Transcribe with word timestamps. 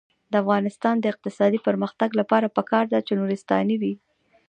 د 0.31 0.33
افغانستان 0.43 0.95
د 0.99 1.05
اقتصادي 1.13 1.59
پرمختګ 1.67 2.09
لپاره 2.19 2.53
پکار 2.57 2.85
ده 2.93 2.99
چې 3.07 3.13
نورستاني 3.19 3.75
وي. 3.81 3.93